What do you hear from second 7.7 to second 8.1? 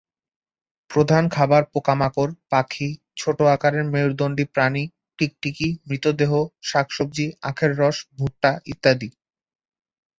রস,